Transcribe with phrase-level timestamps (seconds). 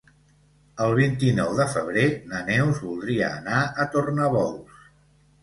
[0.85, 4.83] El vint-i-nou de febrer na Neus voldria anar a Tornabous.